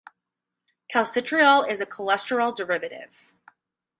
[0.91, 3.31] Calcitriol is a cholesterol derivative.